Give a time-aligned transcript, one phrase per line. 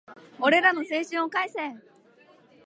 [0.39, 1.59] 俺らの青春を返せ